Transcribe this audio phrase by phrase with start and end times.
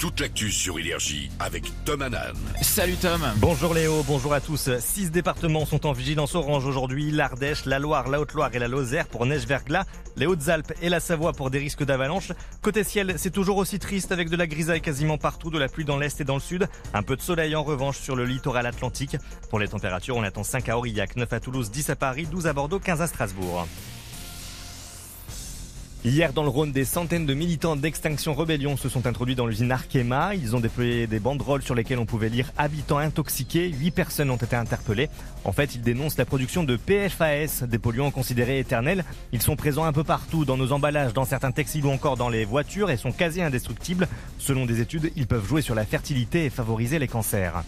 [0.00, 2.34] toute l'actu sur Énergie avec Tom Hanan.
[2.62, 3.20] Salut Tom.
[3.36, 4.70] Bonjour Léo, bonjour à tous.
[4.78, 7.10] Six départements sont en vigilance orange aujourd'hui.
[7.10, 9.84] L'Ardèche, la Loire, la Haute-Loire et la Lozère pour neige-verglas.
[10.16, 12.32] Les Hautes-Alpes et la Savoie pour des risques d'avalanche.
[12.62, 15.84] Côté ciel, c'est toujours aussi triste avec de la grisaille quasiment partout, de la pluie
[15.84, 16.66] dans l'est et dans le sud.
[16.94, 19.18] Un peu de soleil en revanche sur le littoral atlantique.
[19.50, 22.46] Pour les températures, on attend 5 à Aurillac, 9 à Toulouse, 10 à Paris, 12
[22.46, 23.66] à Bordeaux, 15 à Strasbourg.
[26.02, 29.70] Hier, dans le Rhône, des centaines de militants d'Extinction Rebellion se sont introduits dans l'usine
[29.70, 30.34] Arkema.
[30.34, 33.68] Ils ont déployé des banderoles sur lesquelles on pouvait lire habitants intoxiqués.
[33.68, 35.10] Huit personnes ont été interpellées.
[35.44, 39.04] En fait, ils dénoncent la production de PFAS, des polluants considérés éternels.
[39.32, 42.30] Ils sont présents un peu partout, dans nos emballages, dans certains textiles ou encore dans
[42.30, 44.08] les voitures et sont quasi indestructibles.
[44.38, 47.62] Selon des études, ils peuvent jouer sur la fertilité et favoriser les cancers.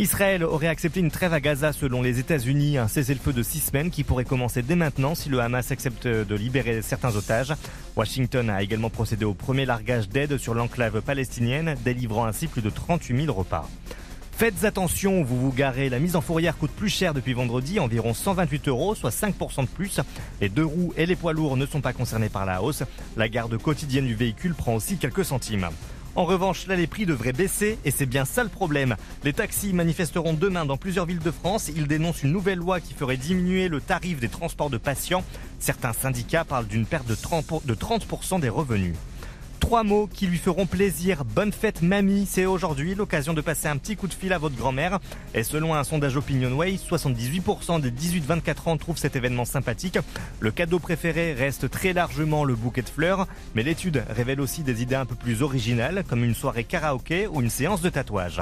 [0.00, 3.90] Israël aurait accepté une trêve à Gaza selon les États-Unis, un cessez-le-feu de six semaines
[3.90, 7.52] qui pourrait commencer dès maintenant si le Hamas accepte de libérer certains otages.
[7.96, 12.70] Washington a également procédé au premier largage d'aide sur l'enclave palestinienne, délivrant ainsi plus de
[12.70, 13.68] 38 000 repas.
[14.30, 15.88] Faites attention, vous vous garez.
[15.88, 19.66] La mise en fourrière coûte plus cher depuis vendredi, environ 128 euros, soit 5% de
[19.66, 19.98] plus.
[20.40, 22.84] Les deux roues et les poids lourds ne sont pas concernés par la hausse.
[23.16, 25.68] La garde quotidienne du véhicule prend aussi quelques centimes.
[26.18, 28.96] En revanche, là, les prix devraient baisser et c'est bien ça le problème.
[29.22, 31.70] Les taxis manifesteront demain dans plusieurs villes de France.
[31.76, 35.22] Ils dénoncent une nouvelle loi qui ferait diminuer le tarif des transports de patients.
[35.60, 38.96] Certains syndicats parlent d'une perte de 30% des revenus.
[39.68, 41.26] Trois mots qui lui feront plaisir.
[41.26, 44.56] Bonne fête mamie, c'est aujourd'hui l'occasion de passer un petit coup de fil à votre
[44.56, 44.98] grand-mère.
[45.34, 49.98] Et selon un sondage OpinionWay, 78% des 18-24 ans trouvent cet événement sympathique.
[50.40, 54.80] Le cadeau préféré reste très largement le bouquet de fleurs, mais l'étude révèle aussi des
[54.80, 58.40] idées un peu plus originales, comme une soirée karaoké ou une séance de tatouage.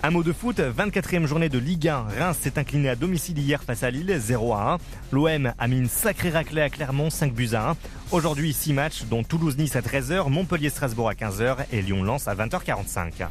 [0.00, 2.06] Un mot de foot, 24e journée de Ligue 1.
[2.20, 4.78] Reims s'est incliné à domicile hier face à Lille, 0 à 1.
[5.10, 7.76] L'OM a mis une sacrée raclée à Clermont, 5 buts à 1.
[8.12, 13.26] Aujourd'hui, 6 matchs, dont Toulouse-Nice à 13h, Montpellier-Strasbourg à 15h et Lyon-Lens à 20h45.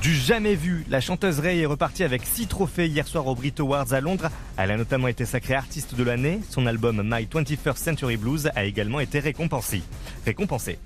[0.00, 3.54] Du jamais vu, la chanteuse Ray est repartie avec 6 trophées hier soir au Brit
[3.58, 4.30] Awards à Londres.
[4.56, 6.40] Elle a notamment été sacrée artiste de l'année.
[6.48, 9.82] Son album My 21st Century Blues a également été récompensé.
[10.24, 10.78] récompensé.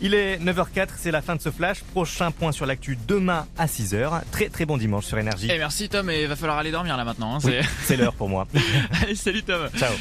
[0.00, 1.80] Il est 9h04, c'est la fin de ce flash.
[1.92, 4.22] Prochain point sur l'actu demain à 6h.
[4.30, 5.50] Très très bon dimanche sur Énergie.
[5.50, 7.36] Et merci Tom, et il va falloir aller dormir là maintenant.
[7.36, 8.46] Hein, c'est l'heure pour moi.
[9.02, 9.68] Allez, salut Tom.
[9.76, 9.92] Ciao.